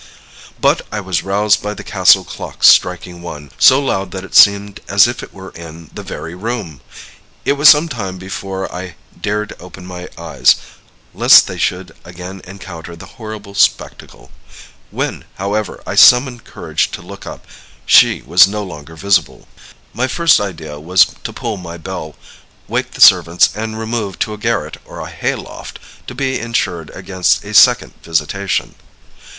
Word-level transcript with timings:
"But 0.59 0.81
I 0.91 0.99
was 0.99 1.21
roused 1.21 1.61
by 1.61 1.75
the 1.75 1.83
castle 1.83 2.23
clock 2.23 2.63
striking 2.63 3.21
one, 3.21 3.51
so 3.59 3.79
loud 3.79 4.09
that 4.09 4.23
it 4.23 4.33
seemed 4.33 4.79
as 4.89 5.05
if 5.07 5.21
it 5.21 5.31
were 5.31 5.51
in 5.51 5.91
the 5.93 6.01
very 6.01 6.33
room. 6.33 6.81
It 7.45 7.53
was 7.53 7.69
some 7.69 7.87
time 7.87 8.17
before 8.17 8.67
I 8.73 8.95
dared 9.21 9.53
open 9.59 9.85
my 9.85 10.09
eyes, 10.17 10.55
lest 11.13 11.45
they 11.45 11.59
should 11.59 11.95
again 12.03 12.41
encounter 12.45 12.95
the 12.95 13.05
horrible 13.21 13.53
spectacle. 13.53 14.31
When, 14.89 15.25
however, 15.35 15.83
I 15.85 15.93
summoned 15.93 16.45
courage 16.45 16.89
to 16.93 17.03
look 17.03 17.27
up, 17.27 17.45
she 17.85 18.23
was 18.23 18.47
no 18.47 18.63
longer 18.63 18.95
visible. 18.95 19.47
"My 19.93 20.07
first 20.07 20.39
idea 20.39 20.79
was 20.79 21.05
to 21.23 21.31
pull 21.31 21.57
my 21.57 21.77
bell, 21.77 22.15
wake 22.67 22.93
the 22.93 23.01
servants, 23.01 23.49
and 23.53 23.77
remove 23.77 24.17
to 24.21 24.33
a 24.33 24.39
garret 24.39 24.77
or 24.83 24.99
a 24.99 25.11
hayloft, 25.11 25.77
to 26.07 26.15
be 26.15 26.39
insured 26.39 26.89
against 26.95 27.45
a 27.45 27.53
second 27.53 27.93
visitation. 28.01 28.73